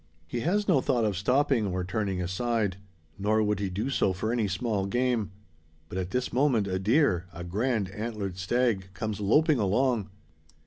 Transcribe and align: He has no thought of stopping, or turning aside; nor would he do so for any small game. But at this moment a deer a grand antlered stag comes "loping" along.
He 0.25 0.39
has 0.39 0.67
no 0.67 0.81
thought 0.81 1.05
of 1.05 1.15
stopping, 1.15 1.67
or 1.67 1.83
turning 1.83 2.23
aside; 2.23 2.77
nor 3.19 3.43
would 3.43 3.59
he 3.59 3.69
do 3.69 3.91
so 3.91 4.13
for 4.13 4.31
any 4.33 4.47
small 4.47 4.87
game. 4.87 5.29
But 5.89 5.99
at 5.99 6.09
this 6.09 6.33
moment 6.33 6.65
a 6.65 6.79
deer 6.79 7.27
a 7.31 7.43
grand 7.43 7.87
antlered 7.91 8.39
stag 8.39 8.95
comes 8.95 9.19
"loping" 9.19 9.59
along. 9.59 10.09